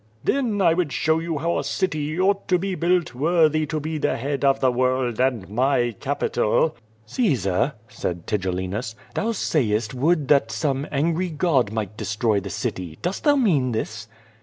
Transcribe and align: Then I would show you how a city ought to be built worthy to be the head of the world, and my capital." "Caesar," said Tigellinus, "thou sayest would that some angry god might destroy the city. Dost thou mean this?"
Then 0.23 0.63
I 0.63 0.73
would 0.73 0.91
show 0.91 1.19
you 1.19 1.37
how 1.37 1.59
a 1.59 1.63
city 1.63 2.19
ought 2.19 2.47
to 2.47 2.57
be 2.57 2.73
built 2.73 3.13
worthy 3.13 3.67
to 3.67 3.79
be 3.79 3.99
the 3.99 4.17
head 4.17 4.43
of 4.43 4.59
the 4.59 4.71
world, 4.71 5.19
and 5.19 5.47
my 5.47 5.95
capital." 5.99 6.75
"Caesar," 7.05 7.73
said 7.87 8.25
Tigellinus, 8.25 8.95
"thou 9.13 9.31
sayest 9.31 9.93
would 9.93 10.27
that 10.29 10.49
some 10.51 10.87
angry 10.91 11.29
god 11.29 11.71
might 11.71 11.97
destroy 11.97 12.39
the 12.39 12.49
city. 12.49 12.97
Dost 13.03 13.25
thou 13.25 13.35
mean 13.35 13.73
this?" 13.73 14.07